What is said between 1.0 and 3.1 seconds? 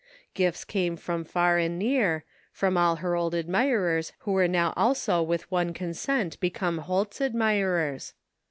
far and near, from all